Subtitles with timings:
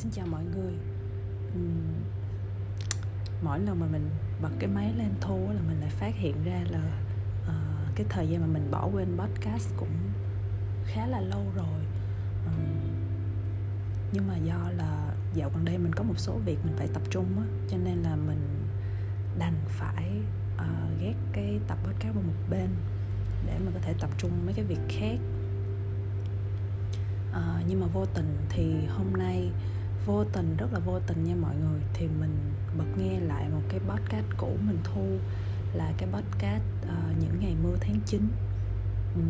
[0.00, 0.72] xin chào mọi người.
[1.54, 2.02] Uhm,
[3.42, 4.10] mỗi lần mà mình
[4.42, 7.00] bật cái máy lên thu là mình lại phát hiện ra là
[7.44, 9.96] uh, cái thời gian mà mình bỏ quên podcast cũng
[10.84, 11.80] khá là lâu rồi.
[12.46, 12.90] Uhm,
[14.12, 17.02] nhưng mà do là dạo gần đây mình có một số việc mình phải tập
[17.10, 18.66] trung á cho nên là mình
[19.38, 20.10] đành phải
[20.56, 22.68] uh, ghét cái tập podcast vào một bên
[23.46, 25.18] để mà có thể tập trung mấy cái việc khác.
[27.32, 29.52] À, nhưng mà vô tình thì hôm nay
[30.06, 31.80] vô tình rất là vô tình nha mọi người.
[31.94, 32.36] Thì mình
[32.78, 35.18] bật nghe lại một cái podcast cũ mình thu
[35.74, 38.28] là cái podcast uh, những ngày mưa tháng 9
[39.14, 39.22] um,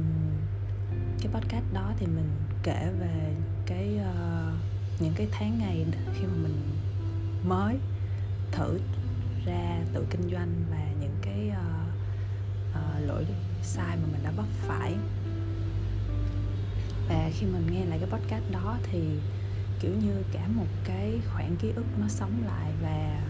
[1.20, 2.30] cái podcast đó thì mình
[2.62, 3.34] kể về
[3.66, 4.54] cái uh,
[5.00, 6.62] những cái tháng ngày khi mà mình
[7.44, 7.76] mới
[8.52, 8.78] thử
[9.46, 11.90] ra tự kinh doanh và những cái uh,
[12.70, 13.26] uh, lỗi
[13.62, 14.94] sai mà mình đã mắc phải.
[17.08, 19.00] Và khi mình nghe lại cái podcast đó thì
[19.80, 23.22] kiểu như cả một cái khoảng ký ức nó sống lại và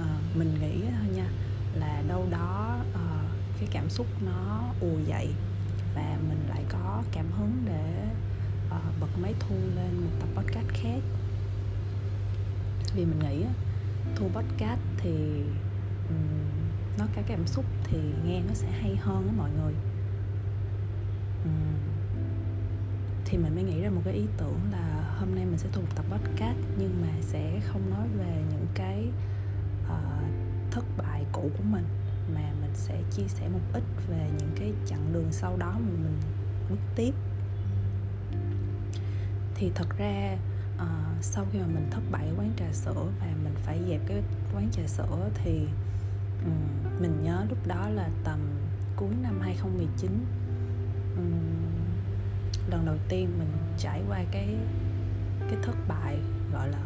[0.00, 1.28] uh, mình nghĩ thôi nha
[1.74, 5.28] là đâu đó uh, cái cảm xúc nó ùa dậy
[5.94, 8.04] và mình lại có cảm hứng để
[8.68, 11.00] uh, bật máy thu lên một tập podcast khác.
[12.94, 13.44] Vì mình nghĩ
[14.16, 15.42] thu podcast thì
[16.08, 16.58] um,
[16.98, 19.74] nó cái cảm xúc thì nghe nó sẽ hay hơn á mọi người.
[21.44, 21.74] Um,
[23.24, 25.84] thì mình mới nghĩ ra một cái ý tưởng là hôm nay mình sẽ thuộc
[25.94, 29.08] tập podcast nhưng mà sẽ không nói về những cái
[29.84, 31.84] uh, thất bại cũ của mình
[32.34, 35.92] mà mình sẽ chia sẻ một ít về những cái chặng đường sau đó mà
[36.02, 36.18] mình
[36.70, 37.12] bước tiếp.
[39.54, 40.38] Thì thật ra
[40.76, 44.22] uh, sau khi mà mình thất bại quán trà sữa và mình phải dẹp cái
[44.54, 45.66] quán trà sữa thì
[46.44, 48.38] um, mình nhớ lúc đó là tầm
[48.96, 50.10] cuối năm 2019
[51.16, 51.22] um, ừ,
[52.70, 54.56] lần đầu tiên mình trải qua cái
[55.50, 56.18] cái thất bại
[56.52, 56.78] gọi là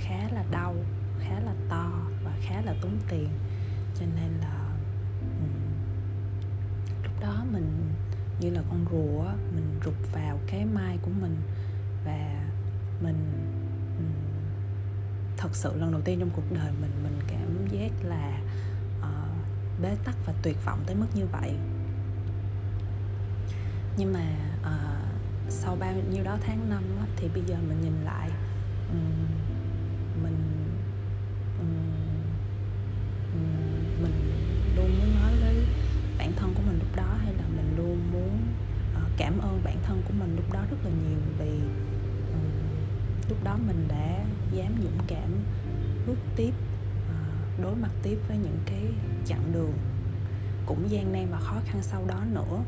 [0.00, 0.74] khá là đau
[1.20, 1.90] khá là to
[2.24, 3.28] và khá là tốn tiền.
[3.94, 4.70] Cho nên là
[7.02, 7.92] lúc đó mình
[8.40, 9.24] như là con rùa
[9.54, 11.36] mình rụt vào cái mai của mình
[12.04, 12.48] và
[13.00, 13.32] mình
[15.36, 18.40] thật sự lần đầu tiên trong cuộc đời mình mình cảm giác là
[19.00, 21.54] uh, bế tắc và tuyệt vọng tới mức như vậy.
[23.96, 24.26] Nhưng mà
[24.60, 25.07] uh,
[25.48, 28.30] sau bao nhiêu đó tháng năm á, thì bây giờ mình nhìn lại
[28.90, 29.26] um,
[30.22, 30.36] mình
[31.60, 31.68] um,
[34.02, 34.12] mình
[34.76, 35.66] luôn muốn nói với
[36.18, 38.38] bản thân của mình lúc đó hay là mình luôn muốn
[38.96, 41.60] uh, cảm ơn bản thân của mình lúc đó rất là nhiều vì
[42.32, 42.50] um,
[43.28, 45.30] lúc đó mình đã dám dũng cảm
[46.06, 46.52] bước tiếp
[47.10, 48.82] uh, đối mặt tiếp với những cái
[49.26, 49.72] chặng đường
[50.66, 52.62] cũng gian nan và khó khăn sau đó nữa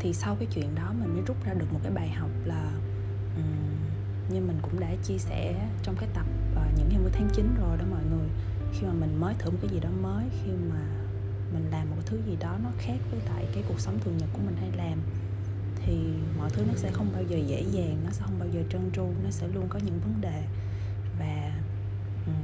[0.00, 2.72] thì sau cái chuyện đó mình mới rút ra được một cái bài học là
[3.36, 7.54] um, như mình cũng đã chia sẻ trong cái tập uh, những 20 tháng 9
[7.60, 8.28] rồi đó mọi người.
[8.72, 10.80] Khi mà mình mới thử một cái gì đó mới khi mà
[11.52, 14.18] mình làm một cái thứ gì đó nó khác với lại cái cuộc sống thường
[14.18, 14.98] nhật của mình hay làm
[15.76, 15.98] thì
[16.38, 18.90] mọi thứ nó sẽ không bao giờ dễ dàng nó sẽ không bao giờ trơn
[18.92, 20.42] tru nó sẽ luôn có những vấn đề.
[21.18, 21.52] Và
[22.26, 22.34] um,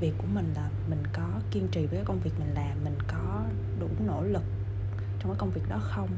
[0.00, 2.98] việc của mình là mình có kiên trì với cái công việc mình làm mình
[3.08, 3.42] có
[3.80, 4.42] đủ nỗ lực
[5.18, 6.08] trong cái công việc đó không?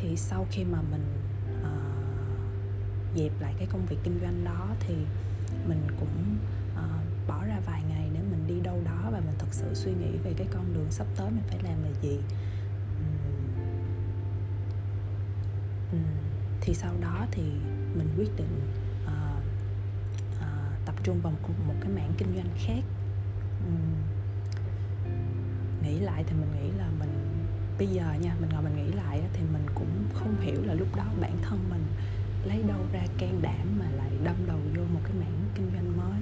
[0.00, 1.04] Thì sau khi mà mình
[1.62, 4.94] uh, dẹp lại cái công việc kinh doanh đó thì
[5.68, 6.36] mình cũng
[6.74, 9.92] uh, bỏ ra vài ngày để mình đi đâu đó và mình thật sự suy
[9.92, 12.18] nghĩ về cái con đường sắp tới mình phải làm là gì.
[12.98, 13.62] Um,
[15.92, 16.02] um,
[16.60, 17.42] thì sau đó thì
[17.94, 18.60] mình quyết định
[19.04, 19.42] uh,
[20.36, 22.82] uh, tập trung vào một, một cái mảng kinh doanh khác.
[23.66, 23.94] Um,
[25.82, 27.27] nghĩ lại thì mình nghĩ là mình
[27.78, 30.96] bây giờ nha mình ngồi mình nghĩ lại thì mình cũng không hiểu là lúc
[30.96, 31.84] đó bản thân mình
[32.44, 35.96] lấy đâu ra can đảm mà lại đâm đầu vô một cái mảng kinh doanh
[35.96, 36.20] mới.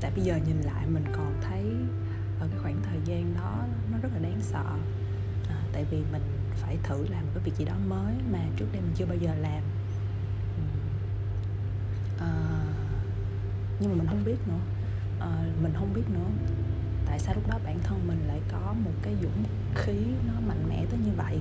[0.00, 1.64] Tại bây giờ nhìn lại mình còn thấy
[2.40, 4.64] ở cái khoảng thời gian đó nó rất là đáng sợ.
[5.48, 6.22] À, tại vì mình
[6.54, 9.16] phải thử làm một cái việc gì đó mới mà trước đây mình chưa bao
[9.16, 9.62] giờ làm.
[12.18, 12.32] À,
[13.80, 14.60] nhưng mà mình không biết nữa.
[15.20, 16.28] À, mình không biết nữa
[17.08, 19.44] tại sao lúc đó bản thân mình lại có một cái dũng
[19.74, 19.96] khí
[20.26, 21.40] nó mạnh mẽ tới như vậy?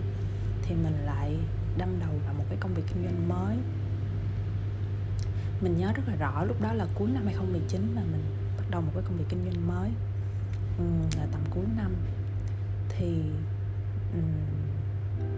[0.62, 1.38] Thì mình lại
[1.78, 3.58] đâm đầu vào một cái công việc kinh doanh mới.
[5.62, 8.24] Mình nhớ rất là rõ lúc đó là cuối năm 2019 là mình
[8.58, 9.90] bắt đầu một cái công việc kinh doanh mới.
[10.78, 10.84] Ừ,
[11.18, 11.96] là tầm cuối năm.
[12.90, 13.22] Thì
[14.14, 14.32] um,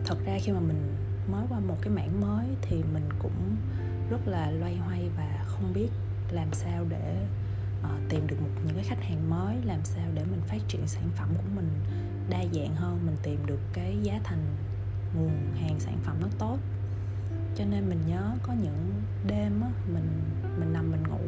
[0.06, 0.96] thật ra khi mà mình
[1.32, 3.56] mới qua một cái mảng mới thì mình cũng
[4.10, 5.90] rất là loay hoay và không biết
[6.32, 7.26] làm sao để
[7.84, 10.88] uh, tìm được một những cái khách hàng mới làm sao để mình phát triển
[10.88, 11.70] sản phẩm của mình
[12.30, 14.46] đa dạng hơn mình tìm được cái giá thành
[15.16, 16.58] nguồn hàng sản phẩm nó tốt.
[17.56, 20.22] Cho nên mình nhớ có những đêm á mình
[20.60, 21.22] mình nằm mình ngủ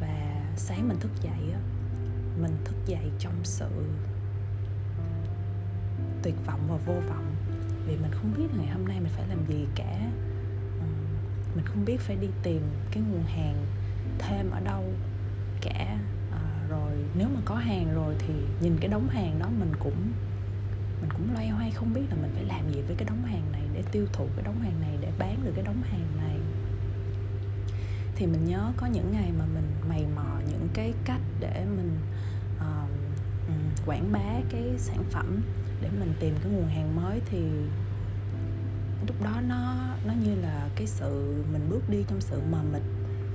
[0.00, 1.60] và sáng mình thức dậy á
[2.40, 3.68] mình thức dậy trong sự
[6.22, 7.34] tuyệt vọng và vô vọng.
[7.86, 10.10] Vì mình không biết ngày hôm nay mình phải làm gì cả.
[11.54, 13.66] Mình không biết phải đi tìm cái nguồn hàng
[14.18, 14.84] thêm ở đâu
[15.68, 15.98] cả
[16.32, 20.12] à, rồi nếu mà có hàng rồi thì nhìn cái đống hàng đó mình cũng
[21.00, 23.52] mình cũng loay hoay không biết là mình phải làm gì với cái đống hàng
[23.52, 26.38] này để tiêu thụ cái đống hàng này để bán được cái đống hàng này.
[28.16, 31.98] Thì mình nhớ có những ngày mà mình mày mò những cái cách để mình
[32.56, 32.90] uh,
[33.86, 35.42] quảng bá cái sản phẩm
[35.82, 37.38] để mình tìm cái nguồn hàng mới thì
[39.06, 39.74] lúc đó nó
[40.06, 42.82] nó như là cái sự mình bước đi trong sự mờ mịt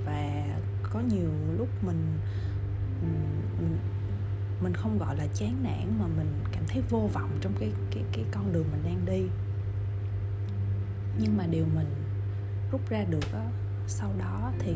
[0.06, 0.44] và
[0.92, 2.18] có nhiều lúc mình
[3.58, 3.78] mình,
[4.62, 8.04] mình không gọi là chán nản mà mình cảm thấy vô vọng trong cái cái
[8.12, 9.26] cái con đường mình đang đi.
[11.18, 11.86] Nhưng mà điều mình
[12.72, 13.44] rút ra được đó,
[13.86, 14.74] sau đó thì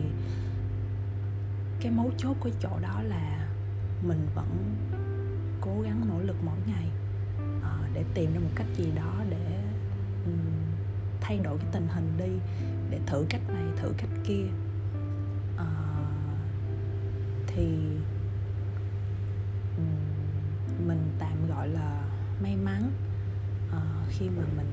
[1.80, 3.48] cái mấu chốt của chỗ đó là
[4.02, 4.74] mình vẫn
[5.60, 6.90] cố gắng nỗ lực mỗi ngày
[7.62, 9.62] ờ, để tìm ra một cách gì đó để
[11.20, 12.30] thay đổi cái tình hình đi
[12.90, 14.46] để thử cách này thử cách kia
[17.56, 17.66] thì
[20.86, 22.02] mình tạm gọi là
[22.42, 22.90] may mắn
[23.68, 24.66] uh, khi mà mình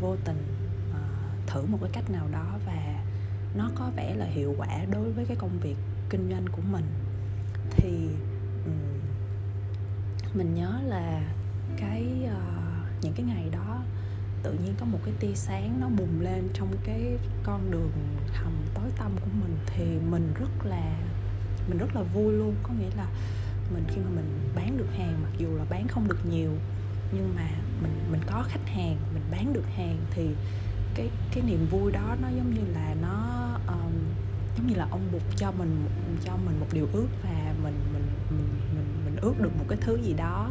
[0.00, 0.42] vô tình
[0.90, 3.04] uh, thử một cái cách nào đó và
[3.54, 5.76] nó có vẻ là hiệu quả đối với cái công việc
[6.10, 6.84] kinh doanh của mình.
[7.70, 8.08] Thì
[8.64, 8.98] um,
[10.34, 11.32] mình nhớ là
[11.76, 13.82] cái uh, những cái ngày đó
[14.42, 17.92] tự nhiên có một cái tia sáng nó bùng lên trong cái con đường
[18.32, 20.96] hầm tối tăm của mình thì mình rất là
[21.70, 22.54] mình rất là vui luôn.
[22.62, 23.06] Có nghĩa là
[23.74, 26.50] mình khi mà mình bán được hàng mặc dù là bán không được nhiều
[27.12, 27.50] nhưng mà
[27.82, 30.28] mình mình có khách hàng mình bán được hàng thì
[30.94, 33.92] cái cái niềm vui đó nó giống như là nó um,
[34.56, 35.84] giống như là ông bụt cho mình
[36.24, 39.78] cho mình một điều ước và mình mình mình mình, mình ước được một cái
[39.80, 40.50] thứ gì đó.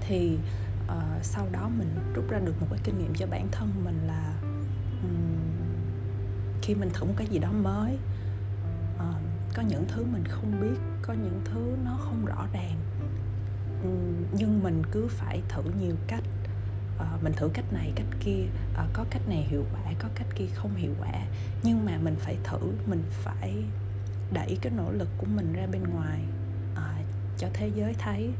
[0.00, 0.38] Thì
[0.86, 4.00] uh, sau đó mình rút ra được một cái kinh nghiệm cho bản thân mình
[4.06, 4.34] là
[5.02, 5.38] um,
[6.62, 7.98] khi mình thử một cái gì đó mới
[8.98, 9.14] uh,
[9.54, 12.76] có những thứ mình không biết có những thứ nó không rõ ràng.
[13.82, 16.24] Um, nhưng mình cứ phải thử nhiều cách.
[16.96, 18.44] Uh, mình thử cách này cách kia.
[18.72, 21.26] Uh, có cách này hiệu quả có cách kia không hiệu quả.
[21.62, 23.64] Nhưng mà mình phải thử mình phải
[24.32, 26.20] đẩy cái nỗ lực của mình ra bên ngoài
[26.72, 27.06] uh,
[27.38, 28.30] cho thế giới thấy.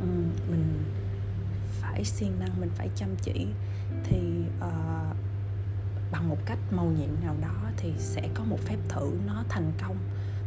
[0.00, 0.06] Ừ,
[0.50, 0.84] mình
[1.80, 3.46] phải siêng năng mình phải chăm chỉ.
[4.04, 5.16] Thì uh,
[6.12, 9.72] bằng một cách màu nhiệm nào đó thì sẽ có một phép thử nó thành
[9.82, 9.96] công.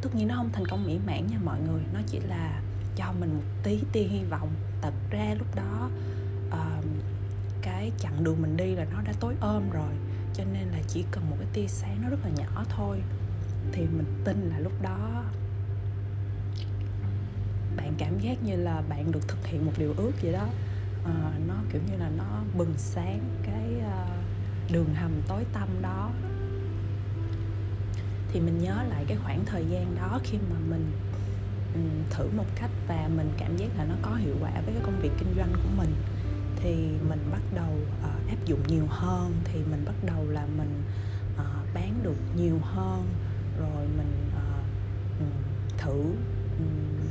[0.02, 2.62] Tất nhiên nó không thành công mỹ mãn nha mọi người nó chỉ là
[2.96, 4.50] cho mình một tí tia hy vọng.
[4.82, 5.90] Thật ra lúc đó
[6.48, 6.86] uh,
[7.62, 9.94] cái chặng đường mình đi là nó đã tối ôm rồi
[10.34, 13.02] cho nên là chỉ cần một cái tia sáng nó rất là nhỏ thôi.
[13.72, 15.24] Thì mình tin là lúc đó
[17.76, 20.48] bạn cảm giác như là bạn được thực hiện một điều ước vậy đó.
[21.02, 24.23] Uh, nó kiểu như là nó bừng sáng cái uh,
[24.74, 26.12] đường hầm tối tăm đó.
[28.32, 30.92] Thì mình nhớ lại cái khoảng thời gian đó khi mà mình
[32.10, 35.00] thử một cách và mình cảm giác là nó có hiệu quả với cái công
[35.02, 35.94] việc kinh doanh của mình
[36.56, 36.74] thì
[37.10, 39.34] mình bắt đầu uh, áp dụng nhiều hơn.
[39.44, 40.84] Thì mình bắt đầu là mình
[41.36, 43.08] uh, bán được nhiều hơn
[43.60, 44.44] rồi mình uh,
[45.78, 46.04] thử
[46.60, 47.08] um,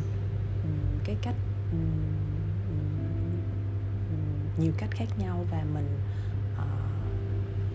[1.05, 1.35] cái cách
[4.59, 6.01] nhiều cách khác nhau và mình uh,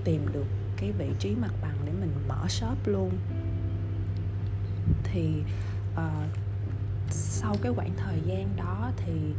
[0.08, 0.46] tìm được
[0.78, 3.12] cái vị trí mặt bằng để mình mở shop luôn.
[5.04, 5.44] Thì
[5.94, 6.00] uh,
[7.10, 9.34] sau cái khoảng thời gian đó thì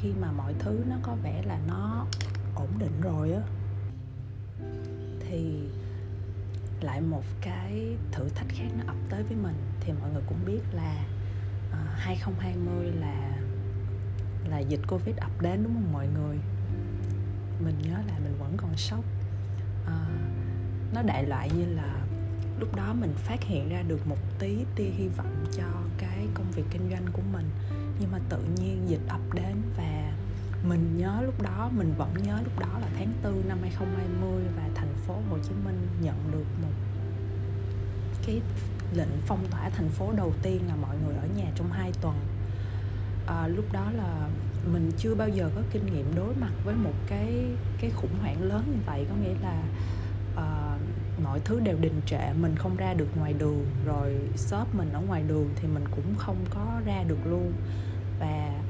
[0.00, 2.06] khi mà mọi thứ nó có vẻ là nó
[2.54, 3.42] ổn định rồi á
[5.20, 5.60] thì
[6.80, 9.56] lại một cái thử thách khác nó ập tới với mình.
[9.80, 11.04] Thì mọi người cũng biết là
[11.72, 13.38] ờ, 2020 là
[14.48, 16.38] là dịch Covid ập đến đúng không mọi người?
[17.60, 19.04] Mình nhớ là mình vẫn còn sốc
[19.86, 20.06] à, ờ,
[20.94, 22.02] nó đại loại như là
[22.58, 25.64] lúc đó mình phát hiện ra được một tí tia hy vọng cho
[25.98, 27.50] cái công việc kinh doanh của mình.
[28.00, 30.12] Nhưng mà tự nhiên dịch ập đến và
[30.68, 34.68] mình nhớ lúc đó mình vẫn nhớ lúc đó là tháng 4 năm 2020 và
[34.74, 36.72] thành phố Hồ Chí Minh nhận được một
[38.26, 38.40] cái
[38.94, 42.14] lệnh phong tỏa thành phố đầu tiên là mọi người ở nhà trong 2 tuần.
[43.26, 44.28] À, lúc đó là
[44.72, 47.44] mình chưa bao giờ có kinh nghiệm đối mặt với một cái
[47.80, 49.06] cái khủng hoảng lớn như vậy.
[49.08, 49.62] Có nghĩa là
[50.34, 50.80] uh,
[51.24, 55.00] mọi thứ đều đình trệ mình không ra được ngoài đường rồi shop mình ở
[55.00, 57.52] ngoài đường thì mình cũng không có ra được luôn.
[58.20, 58.60] Và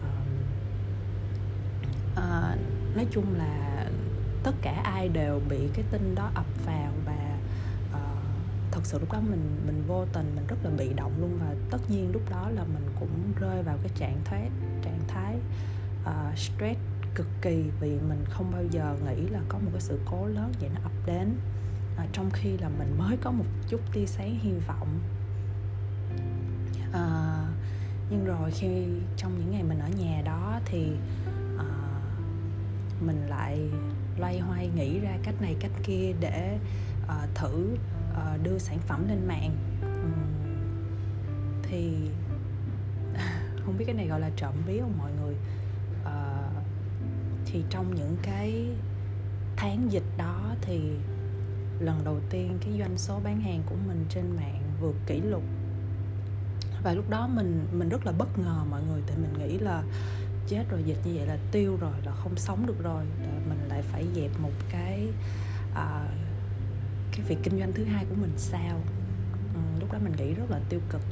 [2.12, 3.86] uh, nói chung là
[4.42, 7.38] tất cả ai đều bị cái tin đó ập vào và
[7.90, 7.98] uh,
[8.72, 11.38] thật sự lúc đó mình mình vô tình mình rất là bị động luôn.
[11.40, 14.50] Và tất nhiên lúc đó là mình cũng rơi vào cái trạng thái
[14.84, 15.36] trạng thái
[16.04, 16.78] uh, stress
[17.14, 20.52] cực kỳ vì mình không bao giờ nghĩ là có một cái sự cố lớn
[20.60, 21.34] vậy nó ập đến.
[21.96, 25.00] À, trong khi là mình mới có một chút tia sáng hy vọng.
[26.92, 27.44] À,
[28.10, 30.92] nhưng rồi khi trong những ngày mình ở nhà đó thì
[31.58, 31.64] à,
[33.00, 33.60] mình lại
[34.18, 36.58] loay hoay nghĩ ra cách này cách kia để
[37.08, 37.76] à, thử
[38.14, 39.50] à, đưa sản phẩm lên mạng.
[39.86, 40.22] Uhm,
[41.62, 42.10] thì
[43.64, 45.34] không biết cái này gọi là trộm vía không mọi người?
[46.02, 46.64] Uh,
[47.46, 48.68] thì trong những cái
[49.56, 50.96] tháng dịch đó thì
[51.80, 55.42] lần đầu tiên cái doanh số bán hàng của mình trên mạng vượt kỷ lục.
[56.82, 59.82] Và lúc đó mình mình rất là bất ngờ mọi người tại mình nghĩ là
[60.48, 63.04] chết rồi dịch như vậy là tiêu rồi là không sống được rồi.
[63.48, 65.08] Mình lại phải dẹp một cái
[65.72, 66.10] uh,
[67.12, 68.80] cái việc kinh doanh thứ hai của mình sao.
[69.54, 71.02] Ừ, lúc đó mình nghĩ rất là tiêu cực.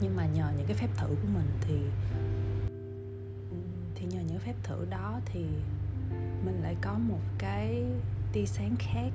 [0.00, 1.74] Nhưng mà nhờ những cái phép thử của mình thì
[4.40, 5.46] cái phép thử đó thì
[6.44, 7.84] mình lại có một cái
[8.32, 9.10] tia sáng khác.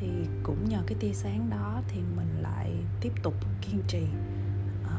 [0.00, 0.08] Thì
[0.42, 4.02] cũng nhờ cái tia sáng đó thì mình lại tiếp tục kiên trì
[4.84, 4.90] uh,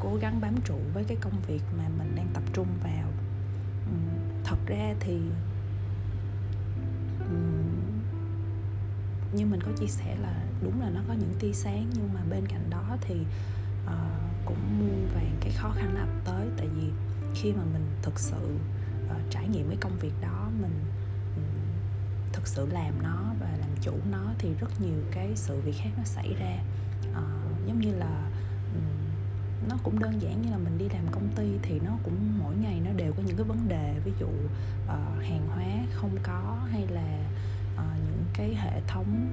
[0.00, 3.08] cố gắng bám trụ với cái công việc mà mình đang tập trung vào.
[3.86, 4.08] Um,
[4.44, 5.20] thật ra thì
[7.20, 8.00] um,
[9.32, 12.20] như mình có chia sẻ là đúng là nó có những tia sáng nhưng mà
[12.30, 13.14] bên cạnh đó thì
[13.86, 16.48] uh, cũng muôn vàng cái khó khăn ập tới.
[16.56, 16.90] Tại vì
[17.34, 18.56] khi mà mình thực sự
[19.10, 20.84] uh, trải nghiệm cái công việc đó mình
[22.32, 25.90] thực sự làm nó và làm chủ nó thì rất nhiều cái sự việc khác
[25.96, 26.58] nó xảy ra.
[27.10, 28.30] Uh, giống như là
[28.74, 32.38] um, nó cũng đơn giản như là mình đi làm công ty thì nó cũng
[32.38, 36.16] mỗi ngày nó đều có những cái vấn đề ví dụ uh, hàng hóa không
[36.22, 37.18] có hay là
[37.74, 39.26] uh, những cái hệ thống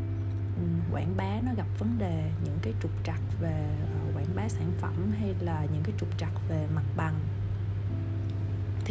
[0.92, 3.78] quảng bá nó gặp vấn đề những cái trục trặc về
[4.16, 7.16] quảng bá sản phẩm hay là những cái trục trặc về mặt bằng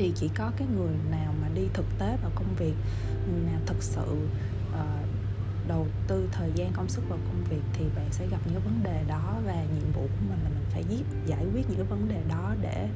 [0.00, 2.74] thì chỉ có cái người nào mà đi thực tế vào công việc
[3.32, 4.16] người nào thực sự
[4.72, 5.08] uh,
[5.68, 8.82] đầu tư thời gian công sức vào công việc thì bạn sẽ gặp những vấn
[8.82, 11.86] đề đó và nhiệm vụ của mình là mình phải giúp giải quyết những cái
[11.86, 12.88] vấn đề đó để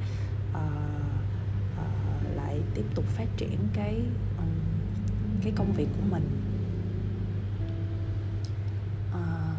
[0.51, 0.57] uh,
[1.79, 4.01] uh, lại tiếp tục phát triển cái
[4.37, 4.49] um,
[5.43, 6.41] cái công việc của mình.
[9.11, 9.57] Uh,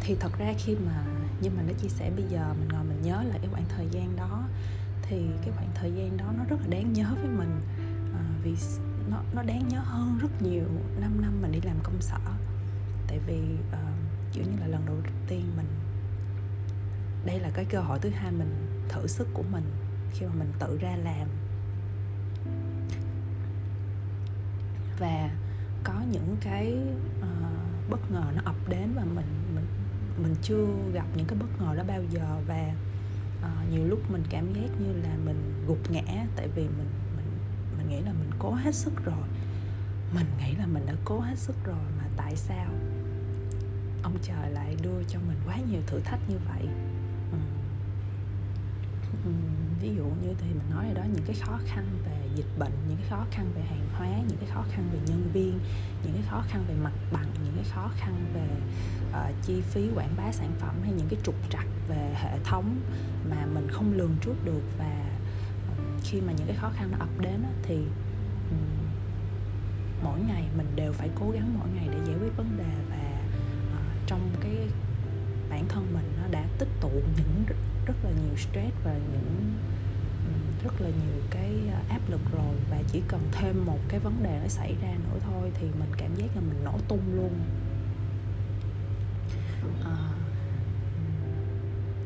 [0.00, 1.04] thì thật ra khi mà
[1.40, 3.86] như mình đã chia sẻ bây giờ mình ngồi mình nhớ lại cái khoảng thời
[3.90, 4.44] gian đó
[5.12, 7.60] thì cái khoảng thời gian đó nó rất là đáng nhớ với mình.
[8.14, 8.54] À, vì
[9.10, 10.64] nó nó đáng nhớ hơn rất nhiều
[11.00, 12.18] 5 năm mình đi làm công sở.
[13.08, 13.78] Tại vì uh,
[14.32, 14.96] kiểu như là lần đầu
[15.28, 15.66] tiên mình
[17.26, 19.64] đây là cái cơ hội thứ hai mình thử sức của mình
[20.12, 21.28] khi mà mình tự ra làm.
[24.98, 25.30] Và
[25.84, 26.76] có những cái
[27.18, 29.66] uh, bất ngờ nó ập đến và mình mình
[30.22, 32.40] mình chưa gặp những cái bất ngờ đó bao giờ.
[32.46, 32.72] Và
[33.42, 37.26] uh, nhiều lúc mình cảm giác như là mình gục ngã tại vì mình mình
[37.78, 39.28] mình nghĩ là mình cố hết sức rồi.
[40.14, 42.66] Mình nghĩ là mình đã cố hết sức rồi mà tại sao
[44.02, 46.68] ông trời lại đưa cho mình quá nhiều thử thách như vậy?
[49.82, 52.72] Ví dụ như thì mình nói rồi đó những cái khó khăn về dịch bệnh
[52.88, 55.58] những cái khó khăn về hàng hóa những cái khó khăn về nhân viên
[56.02, 58.46] những cái khó khăn về mặt bằng những cái khó khăn về
[59.10, 62.80] uh, chi phí quảng bá sản phẩm hay những cái trục trặc về hệ thống
[63.30, 65.04] mà mình không lường trước được và
[65.68, 67.76] ờ, khi mà những cái khó khăn nó ập đến thì
[68.50, 68.86] um,
[70.04, 73.20] mỗi ngày mình đều phải cố gắng mỗi ngày để giải quyết vấn đề và
[73.74, 74.56] uh, trong cái
[75.50, 77.44] bản thân mình nó đã tích tụ những
[77.86, 79.54] rất là nhiều stress và những
[80.64, 82.54] rất là nhiều cái à, áp lực rồi.
[82.70, 85.92] Và chỉ cần thêm một cái vấn đề nó xảy ra nữa thôi thì mình
[85.96, 87.32] cảm giác là mình nổ tung luôn.
[89.84, 89.96] À,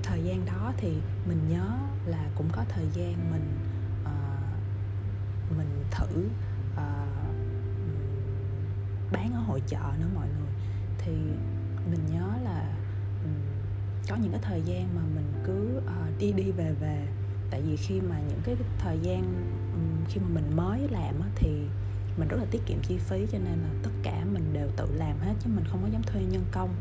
[0.03, 1.67] thời gian đó thì mình nhớ
[2.07, 3.59] là cũng có thời gian mình
[4.05, 4.39] à,
[5.59, 6.29] mình thử
[6.77, 7.07] à,
[9.13, 10.53] bán ở hội chợ nữa mọi người.
[10.99, 11.13] Thì
[11.91, 12.73] mình nhớ là
[14.09, 17.07] có những cái thời gian mà mình cứ uh, đi đi về về.
[17.51, 19.23] Tại vì khi mà những cái thời gian
[19.75, 21.49] um, khi mà mình mới làm á, thì
[22.19, 24.87] mình rất là tiết kiệm chi phí cho nên là tất cả mình đều tự
[24.95, 26.75] làm hết chứ mình không có dám thuê nhân công.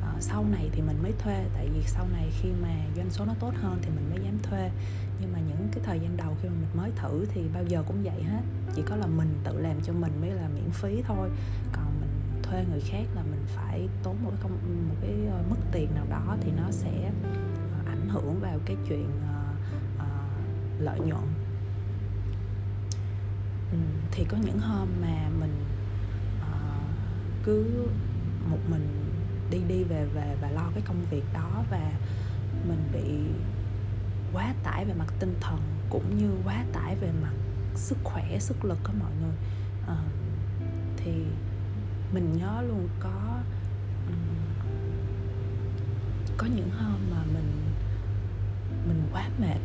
[0.00, 1.44] Uh, sau này thì mình mới thuê.
[1.54, 4.38] Tại vì sau này khi mà doanh số nó tốt hơn thì mình mới dám
[4.42, 4.70] thuê.
[5.20, 7.82] Nhưng mà những cái thời gian đầu khi mà mình mới thử thì bao giờ
[7.86, 8.42] cũng vậy hết.
[8.74, 11.30] Chỉ có là mình tự làm cho mình mới là miễn phí thôi.
[11.72, 11.85] Còn
[12.50, 14.52] thuê người khác là mình phải tốn một cái công
[14.88, 17.30] một cái ờ, mức tiền nào đó thì nó sẽ ờ,
[17.86, 19.56] ảnh hưởng vào cái chuyện uh,
[19.96, 21.24] uh, lợi nhuận.
[23.72, 23.78] Ừ,
[24.10, 25.64] thì có những hôm mà mình
[26.40, 27.86] uh, cứ
[28.50, 29.12] một mình
[29.50, 31.92] đi đi về về và lo cái công việc đó và
[32.68, 33.18] mình bị
[34.32, 35.58] quá tải về mặt tinh thần
[35.90, 37.32] cũng như quá tải về mặt
[37.74, 39.34] sức khỏe sức lực của mọi người.
[39.86, 39.96] À,
[40.96, 41.12] thì
[42.16, 43.40] mình nhớ luôn có
[46.36, 47.52] có những hôm mà mình
[48.88, 49.60] mình quá mệt.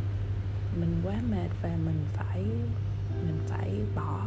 [0.79, 2.43] Mình quá mệt và mình phải
[3.25, 4.25] mình phải bỏ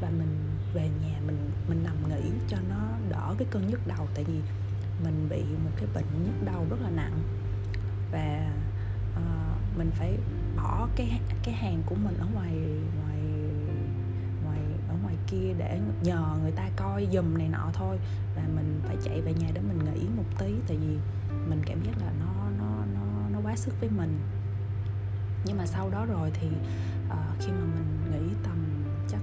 [0.00, 0.38] và mình
[0.74, 4.08] về nhà mình mình nằm nghỉ cho nó đỡ cái cơn nhức đầu.
[4.14, 4.40] Tại vì
[5.04, 7.22] mình bị một cái bệnh nhức đầu rất là nặng
[8.12, 8.52] và
[9.16, 10.18] uh, mình phải
[10.56, 13.09] bỏ cái cái hàng của mình ở ngoài ngoài ở ngoài
[15.30, 17.98] kia để nhờ người ta coi giùm này nọ thôi.
[18.36, 20.96] Và mình phải chạy về nhà để mình nghỉ một tí tại vì
[21.48, 24.18] mình cảm giác là nó nó nó nó quá sức với mình.
[25.44, 26.48] Nhưng mà sau đó rồi thì
[27.06, 29.20] uh, khi mà mình nghỉ tầm chắc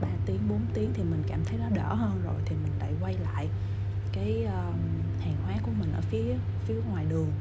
[0.00, 2.92] 3 tiếng 4 tiếng thì mình cảm thấy nó đỡ hơn rồi thì mình lại
[3.00, 3.48] quay lại
[4.12, 4.74] cái uh,
[5.20, 6.34] hàng hóa của mình ở phía
[6.66, 7.32] phía ngoài đường.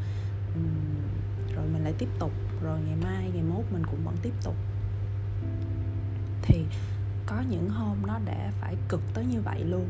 [0.55, 0.93] Um,
[1.55, 2.31] rồi mình lại tiếp tục
[2.63, 4.55] rồi ngày mai ngày mốt mình cũng vẫn tiếp tục.
[6.41, 6.65] Thì
[7.25, 9.85] có những hôm nó đã phải cực tới như vậy luôn.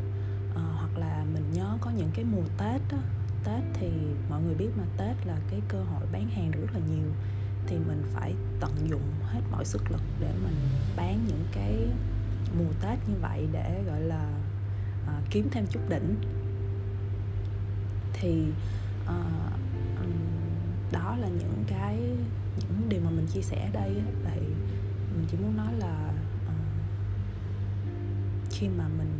[0.56, 2.98] À, hoặc là mình nhớ có những cái mùa tết á,
[3.44, 3.92] tết thì
[4.30, 7.12] mọi người biết mà tết là cái cơ hội bán hàng rất là nhiều
[7.68, 10.56] thì mình phải tận dụng hết mọi sức lực để mình
[10.96, 11.88] bán những cái
[12.58, 14.30] mùa tết như vậy để gọi là
[15.08, 16.16] à, kiếm thêm chút đỉnh.
[18.14, 18.46] Thì
[19.08, 19.16] à,
[20.92, 22.00] đó là những cái
[22.60, 24.40] những điều mà mình chia sẻ ở đây thì
[25.16, 26.14] mình chỉ muốn nói là
[28.54, 29.12] khi mà mình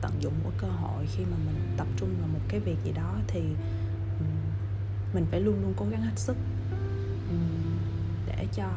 [0.00, 2.92] tận dụng mỗi cơ hội khi mà mình tập trung vào một cái việc gì
[2.92, 3.40] đó thì
[5.14, 6.36] mình phải luôn luôn cố gắng hết sức
[8.26, 8.68] để cho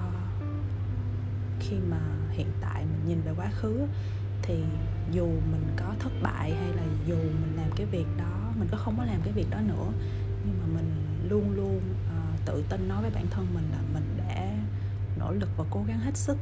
[1.60, 3.88] khi mà hiện tại mình nhìn về quá khứ
[4.42, 4.64] thì
[5.12, 8.78] dù mình có thất bại hay là dù mình làm cái việc đó mình có
[8.78, 9.92] không có làm cái việc đó nữa
[10.46, 14.18] nhưng mà mình luôn luôn uh, tự tin nói với bản thân mình là mình
[14.18, 14.56] đã
[15.20, 16.38] nỗ lực và cố gắng hết sức.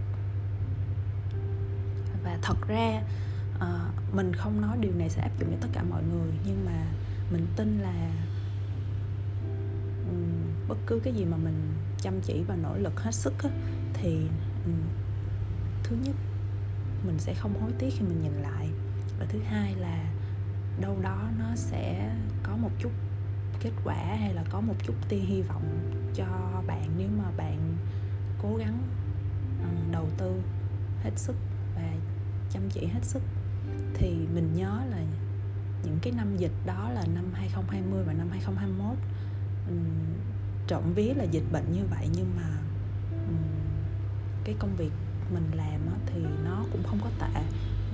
[2.23, 3.01] Và thật ra
[3.59, 6.65] Ờ, mình không nói điều này sẽ áp dụng cho tất cả mọi người nhưng
[6.65, 6.85] mà
[7.31, 8.11] mình tin là
[10.09, 13.49] um, bất cứ cái gì mà mình chăm chỉ và nỗ lực hết sức á,
[13.93, 14.27] thì
[14.65, 14.81] um,
[15.83, 16.15] thứ nhất
[17.07, 18.69] mình sẽ không hối tiếc khi mình nhìn lại.
[19.19, 20.05] Và thứ hai là
[20.81, 22.91] đâu đó nó sẽ có một chút
[23.59, 25.79] kết quả hay là có một chút tia hy vọng
[26.15, 26.27] cho
[26.67, 27.75] bạn nếu mà bạn
[28.41, 28.77] cố gắng
[29.91, 30.41] đầu tư
[31.03, 31.35] hết sức
[31.75, 31.93] và
[32.49, 33.21] chăm chỉ hết sức
[33.93, 34.97] thì mình nhớ là
[35.83, 38.97] những cái năm dịch đó là năm 2020 và năm 2021
[40.67, 42.57] trộm vía là dịch bệnh như vậy nhưng mà
[44.43, 44.91] cái công việc
[45.33, 47.41] mình làm thì nó cũng không có tệ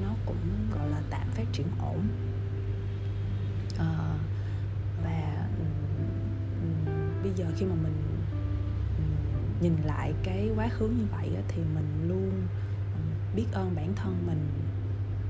[0.01, 0.38] nó cũng
[0.75, 2.07] gọi là tạm phát triển ổn.
[3.77, 4.17] À,
[5.03, 5.47] và
[7.23, 7.95] bây giờ khi mà mình
[9.62, 12.47] nhìn lại cái quá khứ như vậy thì mình luôn
[13.36, 14.49] biết ơn bản thân mình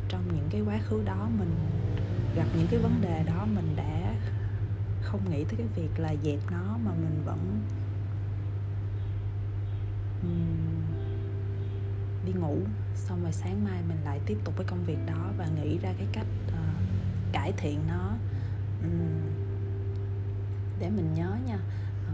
[0.10, 1.56] trong những cái quá khứ đó mình
[2.36, 4.16] gặp những cái vấn đề đó mình đã
[5.02, 7.62] không nghĩ tới cái việc là dẹp nó mà mình vẫn
[12.26, 12.58] đi ngủ.
[12.96, 15.94] Xong rồi sáng mai mình lại tiếp tục với công việc đó và nghĩ ra
[15.98, 16.54] cái cách uh,
[17.34, 18.10] cải thiện nó.
[18.84, 19.34] Um,
[20.80, 21.58] để mình nhớ nha
[22.08, 22.13] ờ,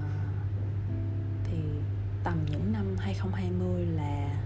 [1.43, 1.57] thì
[2.23, 4.41] tầm những năm 2020 là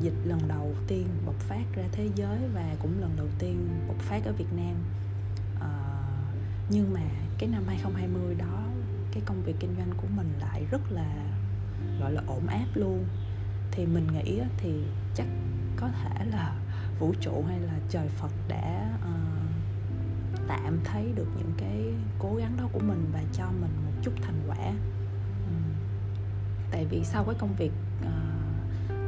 [0.00, 3.98] dịch lần đầu tiên bộc phát ra thế giới và cũng lần đầu tiên bộc
[3.98, 4.74] phát ở Việt Nam.
[5.60, 5.70] À,
[6.70, 7.00] nhưng mà
[7.38, 8.64] cái năm 2020 đó
[9.12, 11.14] cái công việc kinh doanh của mình lại rất là
[12.00, 13.04] gọi là ổn áp luôn.
[13.70, 14.82] Thì mình nghĩ thì
[15.14, 15.26] chắc
[15.76, 16.56] có thể là
[16.98, 22.56] vũ trụ hay là trời Phật đã uh, tạm thấy được những cái cố gắng
[22.56, 24.66] đó của mình và cho mình một chút thành quả.
[25.46, 25.54] Ừ.
[26.70, 28.23] Tại vì sau cái công việc uh,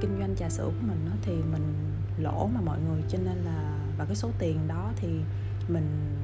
[0.00, 1.74] kinh doanh trà sữa của mình đó, thì mình
[2.18, 5.08] lỗ mà mọi người cho nên là và cái số tiền đó thì
[5.68, 6.16] mình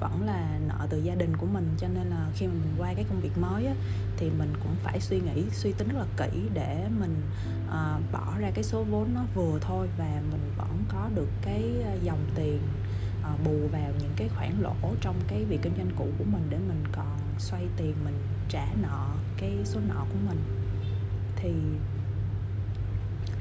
[0.00, 1.74] vẫn là nợ từ gia đình của mình.
[1.78, 3.74] Cho nên là khi mà mình qua cái công việc mới á,
[4.16, 7.22] thì mình cũng phải suy nghĩ suy tính rất là kỹ để mình
[7.68, 11.64] uh, bỏ ra cái số vốn nó vừa thôi và mình vẫn có được cái
[11.84, 12.58] ờ, dòng tiền
[13.20, 16.46] uh, bù vào những cái khoản lỗ trong cái việc kinh doanh cũ của mình
[16.50, 20.38] để mình còn xoay tiền mình trả nợ cái số nợ của mình.
[21.36, 21.52] Thì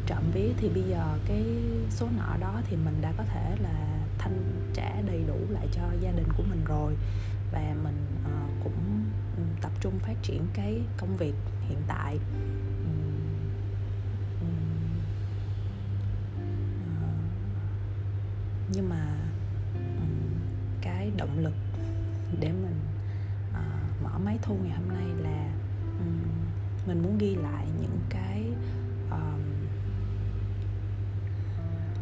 [0.10, 1.46] trộm vía thì bây giờ cái
[1.90, 5.82] số nợ đó thì mình đã có thể là thanh trả đầy đủ lại cho
[6.02, 6.96] gia đình của mình rồi.
[7.52, 8.32] Và mình ờ,
[8.64, 9.04] cũng
[9.38, 11.34] ừ, tập trung phát triển cái công việc
[11.68, 12.20] hiện tại.
[17.02, 17.08] Ờ,
[18.74, 19.16] nhưng mà
[20.82, 21.56] cái động lực
[22.40, 22.80] để mình
[23.54, 23.62] ờ,
[24.04, 25.52] mở máy thu ngày hôm nay là
[26.88, 27.68] mình muốn ghi lại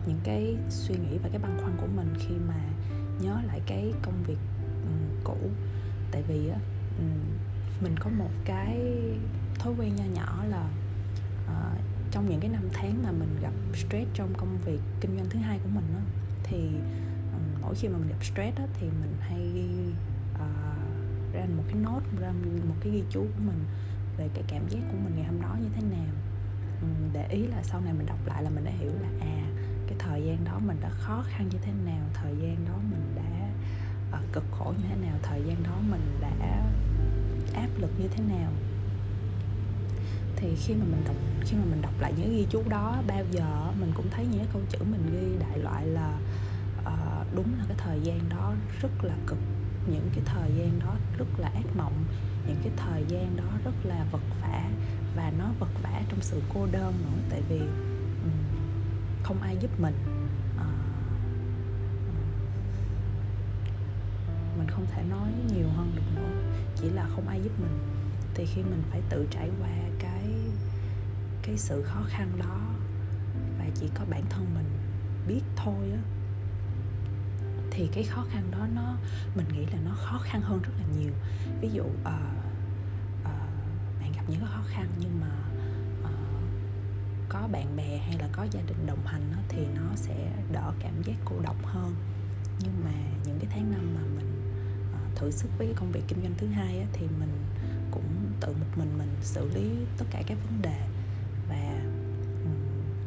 [0.07, 2.59] những cái suy nghĩ và cái băn khoăn của mình khi mà
[3.19, 4.37] nhớ lại cái công việc
[4.83, 5.37] um, cũ.
[6.11, 6.59] Tại vì á
[6.99, 7.19] um,
[7.81, 8.81] mình có một cái
[9.59, 10.69] thói quen nho nhỏ là
[11.45, 11.79] uh,
[12.11, 15.39] trong những cái năm tháng mà mình gặp stress trong công việc kinh doanh thứ
[15.39, 15.99] hai của mình đó,
[16.43, 16.67] thì
[17.33, 19.65] um, mỗi khi mà mình gặp stress đó, thì mình hay
[20.33, 22.31] uh, ra một cái nốt ra
[22.67, 23.65] một cái ghi chú của mình
[24.17, 26.13] về cái cảm giác của mình ngày hôm đó như thế nào.
[26.81, 29.43] Um, để ý là sau này mình đọc lại là mình đã hiểu là à
[30.07, 33.49] thời gian đó mình đã khó khăn như thế nào thời gian đó mình đã
[34.19, 36.63] uh, cực khổ như thế nào thời gian đó mình đã
[37.53, 38.51] áp lực như thế nào.
[40.35, 43.23] Thì khi mà mình đọc khi mà mình đọc lại những ghi chú đó bao
[43.31, 46.19] giờ mình cũng thấy những câu chữ mình ghi đại loại là
[46.81, 49.39] uh, đúng là cái thời gian đó rất là cực.
[49.87, 52.03] Những cái thời gian đó rất là ác mộng.
[52.47, 54.69] Những cái thời gian đó rất là vật vả
[55.15, 57.21] và nó vật vả trong sự cô đơn nữa.
[57.29, 57.61] Tại vì
[59.27, 59.95] không ai giúp mình.
[60.57, 60.65] Ờ,
[64.57, 66.29] mình không thể nói nhiều hơn được nữa.
[66.75, 67.79] Chỉ là không ai giúp mình.
[68.33, 70.29] Thì khi mình phải tự trải qua cái
[71.41, 72.59] cái sự khó khăn đó
[73.59, 74.65] và chỉ có bản thân mình
[75.27, 76.01] biết thôi á
[77.71, 78.95] thì cái khó khăn đó nó
[79.35, 81.11] mình nghĩ là nó khó khăn hơn rất là nhiều.
[81.61, 82.07] Ví dụ uh,
[83.21, 83.29] uh,
[83.99, 85.46] bạn gặp những cái khó khăn nhưng mà
[87.41, 90.73] có bạn bè hay là có gia đình đồng hành đó, thì nó sẽ đỡ
[90.79, 91.95] cảm giác cô độc hơn.
[92.59, 92.91] Nhưng mà
[93.25, 94.41] những cái tháng năm mà mình
[94.93, 97.31] ờ, thử sức với cái công việc kinh doanh thứ hai á, thì mình
[97.91, 100.79] cũng tự một mình mình xử lý tất cả các vấn đề.
[101.49, 101.81] Và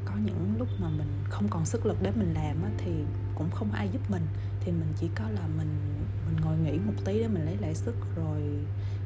[0.04, 2.92] có những lúc mà mình không còn sức lực để mình làm á, thì
[3.34, 4.26] cũng không ai giúp mình.
[4.60, 5.78] Thì mình chỉ có là mình
[6.26, 8.42] mình ngồi nghỉ một tí để mình lấy lại sức rồi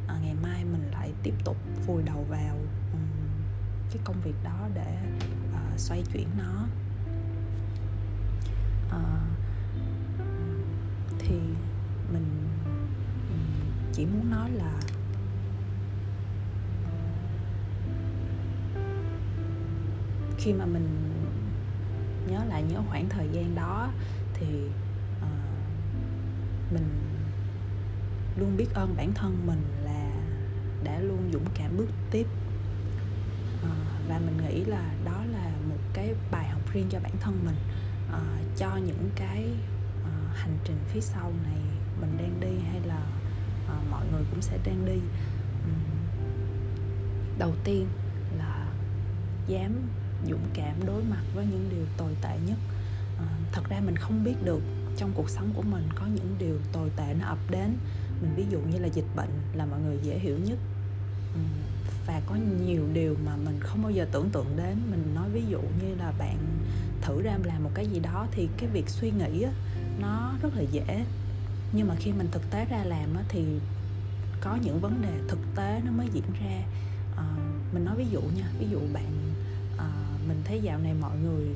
[0.08, 1.56] à, ngày mai mình lại tiếp tục
[1.86, 2.56] vùi đầu vào
[3.94, 4.96] cái công việc đó để
[5.50, 6.66] uh, xoay chuyển nó.
[8.86, 9.02] Uh,
[11.18, 11.40] thì
[12.12, 12.48] mình
[13.92, 14.72] chỉ muốn nói là
[20.38, 20.88] khi mà mình
[22.28, 23.90] nhớ lại nhớ khoảng thời gian đó
[24.34, 24.66] thì
[25.22, 25.28] uh,
[26.72, 26.88] mình
[28.36, 30.10] luôn biết ơn bản thân mình là
[30.84, 32.26] đã luôn dũng cảm bước tiếp
[33.64, 33.70] Ờ,
[34.08, 37.56] và mình nghĩ là đó là một cái bài học riêng cho bản thân mình
[38.08, 39.44] uh, cho những cái
[40.02, 41.58] uh, hành trình phía sau này
[42.00, 43.02] mình đang đi hay là
[43.66, 45.00] uh, mọi người cũng sẽ đang đi.
[45.64, 45.80] Um,
[47.38, 47.86] đầu tiên
[48.38, 48.66] là
[49.46, 49.72] dám
[50.28, 52.58] dũng cảm đối mặt với những điều tồi tệ nhất.
[53.18, 54.60] À, thật ra mình không biết được
[54.96, 57.76] trong cuộc sống của mình có những điều tồi tệ nó ập đến.
[58.22, 60.58] Mình ví dụ như là dịch bệnh là mọi người dễ hiểu nhất
[62.06, 62.34] và có
[62.66, 64.76] nhiều điều mà mình không bao giờ tưởng tượng đến.
[64.90, 66.38] Mình nói ví dụ như là bạn
[67.02, 69.52] thử ra làm một cái gì đó thì cái việc suy nghĩ á,
[70.00, 71.04] nó rất là dễ.
[71.72, 73.44] Nhưng mà khi mình thực tế ra làm á, thì
[74.40, 76.62] có những vấn đề thực tế nó mới diễn ra.
[77.16, 77.24] À,
[77.72, 79.34] mình nói ví dụ nha ví dụ bạn
[79.78, 79.88] à,
[80.28, 81.46] mình thấy dạo này mọi người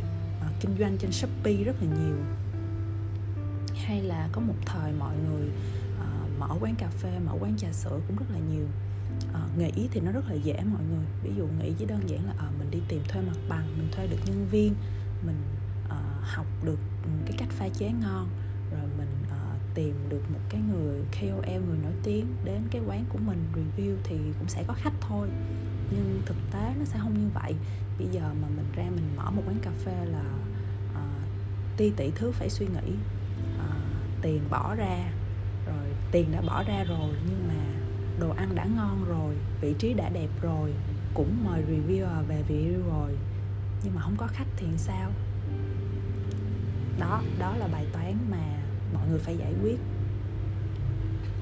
[0.40, 2.16] à, kinh doanh trên shopee rất là nhiều.
[3.84, 5.48] Hay là có một thời mọi người
[6.00, 6.06] à,
[6.38, 8.66] mở quán cà phê mở quán trà sữa cũng rất là nhiều
[9.34, 11.06] à, nghỉ thì nó rất là dễ mọi người.
[11.22, 13.88] Ví dụ nghỉ chỉ đơn giản là à, mình đi tìm thuê mặt bằng mình
[13.92, 14.74] thuê được nhân viên
[15.26, 15.42] mình
[15.88, 18.28] à, học được ừ, cái cách pha chế ngon
[18.72, 23.04] rồi mình à, tìm được một cái người KOL người nổi tiếng đến cái quán
[23.08, 25.28] của mình review thì cũng sẽ có khách thôi.
[25.90, 27.54] Nhưng thực tế nó sẽ không như vậy.
[27.98, 30.24] Bây giờ mà mình ra mình mở một quán cà phê là
[30.94, 31.04] à,
[31.76, 32.94] ti tỷ thứ phải suy nghĩ.
[33.58, 33.70] À,
[34.22, 35.12] tiền bỏ ra
[35.66, 37.67] rồi tiền đã bỏ ra rồi nhưng mà
[38.20, 40.74] đồ ăn đã ngon rồi, vị trí đã đẹp rồi,
[41.14, 43.16] cũng mời reviewer về review rồi.
[43.84, 45.10] Nhưng mà không có khách thì sao?
[46.98, 48.62] Đó đó là bài toán mà
[48.94, 49.78] mọi người phải giải quyết.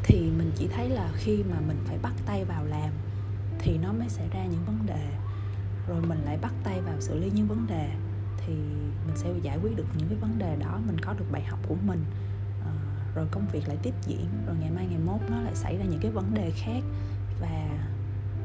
[0.02, 2.90] Thì mình chỉ thấy là khi mà mình phải bắt tay vào làm,
[3.58, 5.08] thì nó mới xảy ra những vấn đề.
[5.88, 7.90] Rồi mình lại bắt tay vào xử lý những vấn đề,
[8.36, 8.54] thì
[9.06, 11.58] mình sẽ giải quyết được những cái vấn đề đó, mình có được bài học
[11.68, 12.04] của mình
[13.16, 15.84] rồi công việc lại tiếp diễn, rồi ngày mai ngày mốt nó lại xảy ra
[15.84, 16.82] những cái vấn đề khác.
[17.40, 17.68] Và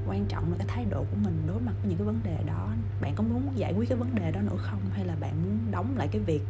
[0.07, 2.37] quan trọng là cái thái độ của mình đối mặt với những cái vấn đề
[2.47, 2.67] đó.
[3.01, 4.81] Bạn có muốn giải quyết cái vấn đề đó nữa không?
[4.93, 6.41] Hay là bạn muốn đóng lại cái việc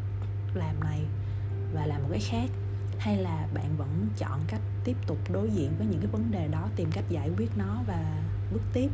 [0.53, 1.01] làm này
[1.73, 2.49] và làm một cái khác?
[2.99, 6.47] Hay là bạn vẫn chọn cách tiếp tục đối diện với những cái vấn đề
[6.47, 8.89] đó, tìm cách giải quyết nó và bước tiếp?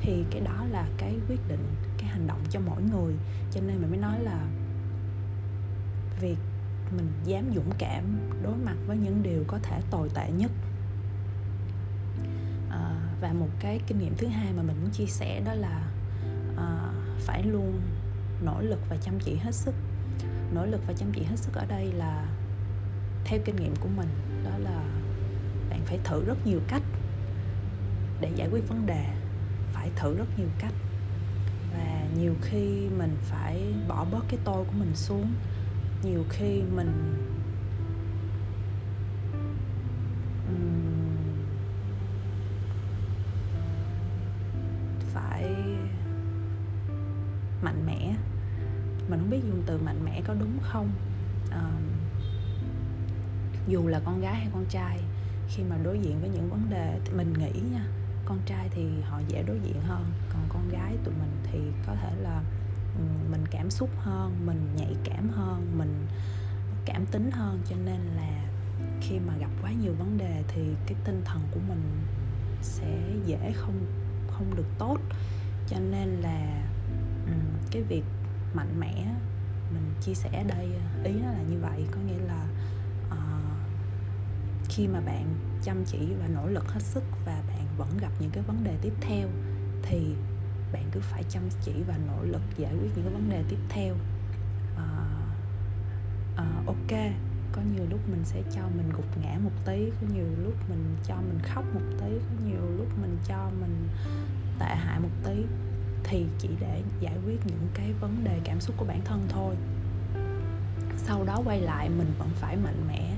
[0.00, 1.64] Thì cái đó là cái quyết định,
[1.98, 3.14] cái hành động cho mỗi người.
[3.50, 4.46] Cho nên mình mới nói là
[6.20, 6.36] việc
[6.96, 8.04] mình dám dũng cảm
[8.42, 10.50] đối mặt với những điều có thể tồi tệ nhất.
[12.70, 15.88] À, và một cái kinh nghiệm thứ hai mà mình muốn chia sẻ đó là
[16.56, 17.80] à, phải luôn
[18.44, 19.74] nỗ lực và chăm chỉ hết sức.
[20.54, 22.28] Nỗ lực và chăm chỉ hết sức ở đây là
[23.24, 24.08] theo kinh nghiệm của mình
[24.44, 24.82] đó là
[25.70, 26.82] bạn phải thử rất nhiều cách
[28.20, 29.06] để giải quyết vấn đề.
[29.72, 30.72] Phải thử rất nhiều cách.
[31.72, 35.32] Và nhiều khi mình phải bỏ bớt cái tôi của mình xuống
[36.02, 37.14] nhiều khi mình
[45.14, 45.54] phải
[47.62, 48.16] mạnh mẽ.
[49.08, 50.90] Mình không biết dùng từ mạnh mẽ có đúng không?
[51.50, 51.70] À,
[53.68, 55.00] dù là con gái hay con trai
[55.48, 57.86] khi mà đối diện với những vấn đề mình nghĩ nha
[58.24, 61.94] con trai thì họ dễ đối diện hơn còn con gái tụi mình thì có
[61.94, 62.42] thể là
[63.30, 66.06] mình cảm xúc hơn mình nhạy cảm hơn mình
[66.84, 67.60] cảm tính hơn.
[67.68, 68.44] Cho nên là
[69.00, 71.82] khi mà gặp quá nhiều vấn đề thì cái tinh thần của mình
[72.62, 73.86] sẽ dễ không
[74.28, 74.98] không được tốt.
[75.68, 76.68] Cho nên là
[77.70, 78.04] cái việc
[78.54, 79.14] mạnh mẽ
[79.72, 80.68] mình chia sẻ đây
[81.04, 81.86] ý nó là như vậy.
[81.90, 82.46] Có nghĩa là
[83.08, 83.18] uh,
[84.68, 88.30] khi mà bạn chăm chỉ và nỗ lực hết sức và bạn vẫn gặp những
[88.30, 89.28] cái vấn đề tiếp theo
[89.82, 90.14] thì
[90.72, 93.58] bạn cứ phải chăm chỉ và nỗ lực giải quyết những cái vấn đề tiếp
[93.68, 93.94] theo.
[94.74, 94.80] Uh,
[96.34, 97.00] uh, ok
[97.52, 100.96] có nhiều lúc mình sẽ cho mình gục ngã một tí có nhiều lúc mình
[101.04, 103.88] cho mình khóc một tí có nhiều lúc mình cho mình
[104.58, 105.44] tệ hại một tí.
[106.04, 109.54] Thì chỉ để giải quyết những cái vấn đề cảm xúc của bản thân thôi.
[110.96, 113.16] Sau đó quay lại mình vẫn phải mạnh mẽ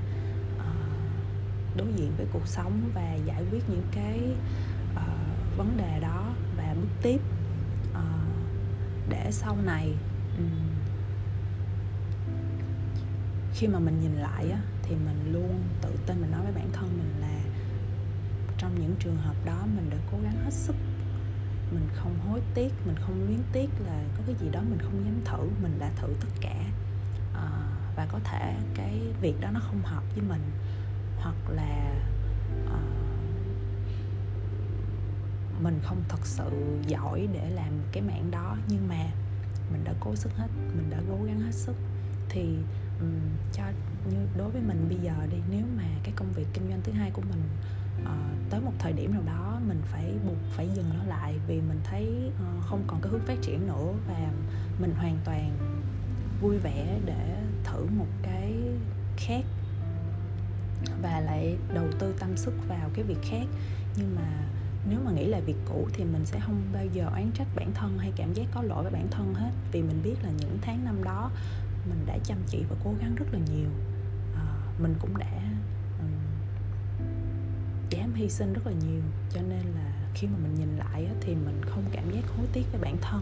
[0.57, 4.19] uh, đối diện với cuộc sống và giải quyết những cái
[4.93, 7.21] uh, vấn đề đó và bước tiếp
[9.09, 9.93] để sau này
[13.53, 16.69] khi mà mình nhìn lại á, thì mình luôn tự tin mình nói với bản
[16.73, 17.39] thân mình là
[18.57, 20.75] trong những trường hợp đó mình đã cố gắng hết sức.
[21.71, 25.05] Mình không hối tiếc mình không luyến tiếc là có cái gì đó mình không
[25.05, 26.63] dám thử mình đã thử tất cả.
[27.33, 27.49] À,
[27.95, 30.41] và có thể cái việc đó nó không hợp với mình
[31.17, 31.95] hoặc là
[35.63, 39.11] mình không thật sự giỏi để làm cái mảng đó nhưng mà
[39.71, 41.75] mình đã cố sức hết mình đã cố gắng hết sức.
[42.29, 42.55] Thì
[43.01, 43.19] um,
[43.53, 43.63] cho
[44.09, 46.91] như đối với mình bây giờ đi nếu mà cái công việc kinh doanh thứ
[46.91, 47.43] hai của mình
[48.03, 51.61] uh, tới một thời điểm nào đó mình phải buộc phải dừng nó lại vì
[51.61, 54.31] mình thấy uh, không còn cái hướng phát triển nữa và
[54.79, 55.57] mình hoàn toàn
[56.41, 58.53] vui vẻ để thử một cái
[59.17, 59.43] khác
[61.01, 63.45] và lại đầu tư tâm sức vào cái việc khác.
[63.95, 64.47] Nhưng mà
[64.89, 67.71] nếu mà nghĩ là việc cũ thì mình sẽ không bao giờ oán trách bản
[67.73, 69.51] thân hay cảm giác có lỗi với bản thân hết.
[69.71, 71.31] Vì mình biết là những tháng năm đó
[71.89, 73.69] mình đã chăm chỉ và cố gắng rất là nhiều.
[74.35, 74.45] À,
[74.79, 75.41] mình cũng đã
[77.89, 79.01] dám hy sinh rất là nhiều.
[79.33, 82.71] Cho nên là khi mà mình nhìn lại thì mình không cảm giác hối tiếc
[82.71, 83.21] với bản thân.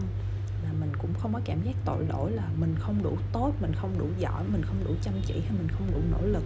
[0.64, 3.72] Là mình cũng không có cảm giác tội lỗi là mình không đủ tốt mình
[3.74, 6.44] không đủ giỏi mình không đủ chăm chỉ hay mình không đủ nỗ lực.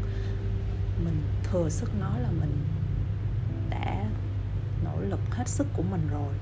[1.05, 2.59] Mình thừa sức nói là mình
[3.71, 4.05] đã
[5.03, 6.35] lực hết sức của mình rồi.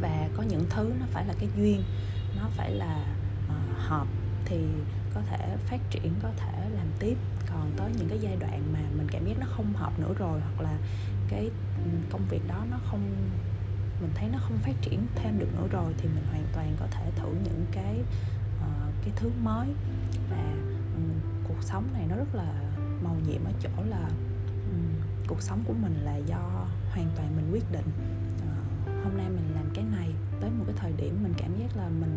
[0.00, 1.82] Và có những thứ nó phải là cái duyên
[2.36, 3.04] nó phải là
[3.46, 4.06] uh, hợp
[4.44, 4.64] thì
[5.14, 7.16] có thể phát triển có thể làm tiếp.
[7.50, 10.40] Còn tới những cái giai đoạn mà mình cảm giác nó không hợp nữa rồi
[10.40, 10.78] hoặc là
[11.28, 11.50] cái
[11.84, 13.00] ừ, công việc đó nó không
[14.00, 16.86] mình thấy nó không phát triển thêm được nữa rồi thì mình hoàn toàn có
[16.90, 17.98] thể thử những cái
[18.58, 19.68] uh, cái thứ mới.
[20.30, 20.52] Và
[20.94, 22.54] um, cuộc sống này nó rất là
[23.02, 24.08] màu nhiệm ở chỗ là
[24.70, 27.86] um, cuộc sống của mình là do hoàn toàn mình quyết định.
[27.86, 30.08] Uh, hôm nay mình làm cái này
[30.40, 32.14] tới một cái thời điểm mình cảm giác là mình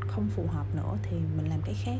[0.00, 1.98] không phù hợp nữa thì mình làm cái khác.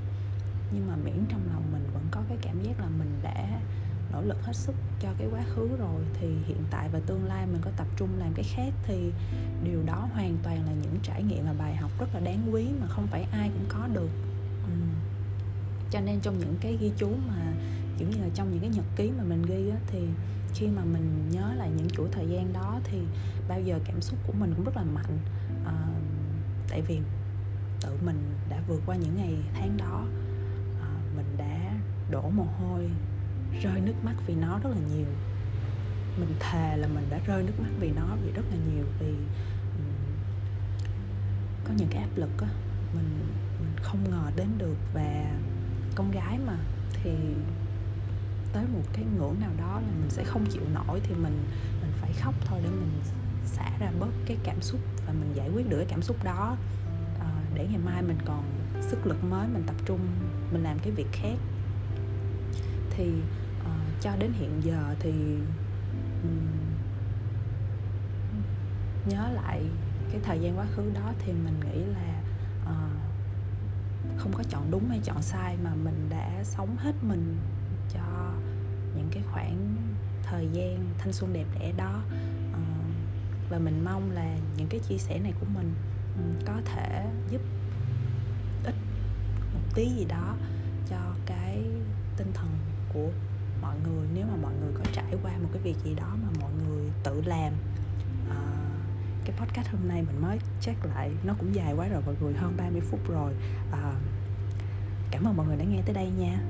[0.72, 3.60] Nhưng mà miễn trong lòng mình vẫn có cái cảm giác là mình đã
[4.12, 7.46] nỗ lực hết sức cho cái quá khứ rồi thì hiện tại và tương lai
[7.46, 8.72] mình có tập trung làm cái khác.
[8.86, 9.12] Thì
[9.64, 12.66] điều đó hoàn toàn là những trải nghiệm và bài học rất là đáng quý
[12.80, 14.10] mà không phải ai cũng có được.
[14.66, 14.72] Ừ.
[15.90, 17.52] cho nên trong những cái ghi chú mà
[17.98, 19.98] kiểu như là trong những cái nhật ký mà mình ghi á, thì
[20.54, 22.98] khi mà mình nhớ lại những chuỗi thời gian đó thì
[23.48, 25.18] bao giờ cảm xúc của mình cũng rất là mạnh.
[25.64, 25.86] À,
[26.68, 27.00] tại vì
[27.82, 30.04] tự mình đã vượt qua những ngày tháng đó
[30.82, 31.74] à, mình đã
[32.10, 32.90] đổ mồ hôi
[33.62, 35.06] rơi nước mắt vì nó rất là nhiều.
[36.20, 39.14] Mình thề là mình đã rơi nước mắt vì nó vì rất là nhiều vì
[41.64, 42.48] có những cái áp lực á
[42.94, 43.26] mình
[43.60, 44.76] mình không ngờ đến được.
[44.94, 45.32] Và
[45.94, 46.58] con gái mà
[46.92, 47.10] thì
[48.52, 51.44] tới một cái ngưỡng nào đó là mình sẽ không chịu nổi thì mình
[51.82, 53.00] mình phải khóc thôi để mình
[53.44, 56.56] xả ra bớt cái cảm xúc và mình giải quyết được cái cảm xúc đó.
[57.18, 58.42] Ờ, để ngày mai mình còn
[58.80, 60.00] sức lực mới mình tập trung
[60.52, 61.36] mình làm cái việc khác.
[62.90, 63.12] Thì
[63.60, 65.12] uh, cho đến hiện giờ thì
[66.22, 66.48] um,
[69.06, 69.62] nhớ lại
[70.10, 72.22] cái thời gian quá khứ đó thì mình nghĩ là
[72.62, 77.36] uh, không có chọn đúng hay chọn sai mà mình đã sống hết mình
[77.94, 78.29] cho
[78.96, 79.76] những cái khoảng
[80.22, 82.02] thời gian thanh xuân đẹp đẽ đó.
[82.52, 82.60] Ờ,
[83.50, 85.74] và mình mong là những cái chia sẻ này của mình
[86.16, 87.40] ừ, có thể giúp
[88.64, 88.74] ích
[89.54, 90.36] một tí gì đó
[90.90, 91.62] cho cái
[92.16, 92.48] tinh thần
[92.92, 93.08] của
[93.62, 94.08] mọi người.
[94.14, 96.90] Nếu mà mọi người có trải qua một cái việc gì đó mà mọi người
[97.04, 97.52] tự làm
[98.30, 98.36] à,
[99.24, 102.34] cái podcast hôm nay mình mới check lại nó cũng dài quá rồi mọi người
[102.34, 103.32] hơn 30 phút rồi.
[103.72, 103.92] À,
[105.10, 106.40] cảm ơn mọi người đã nghe tới đây nha.